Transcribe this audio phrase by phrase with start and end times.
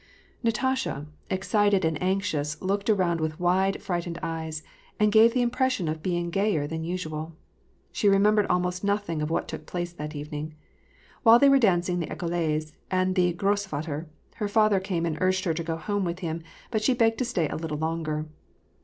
[0.41, 4.63] Natasha, excited and anxious, looked around with wide, frightened eyes,
[4.99, 7.35] and gave the impression of being gayer than usual.
[7.91, 10.55] She remembered almost nothing of whjit took place that evening.
[11.21, 15.53] While they were dancing the Ecossaise and the Grossvater, her father came and urged her
[15.53, 16.41] to go home with him,
[16.71, 18.25] but she begged to stay a little longer.